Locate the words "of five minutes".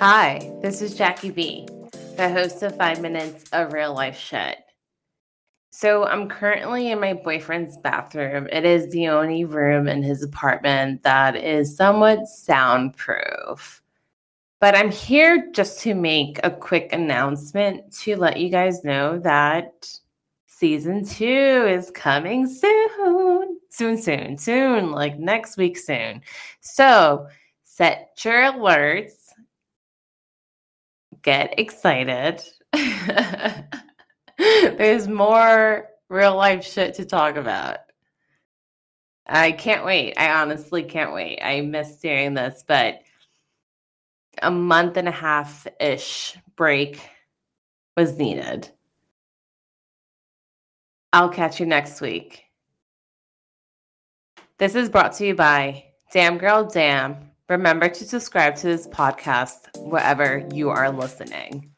2.64-3.44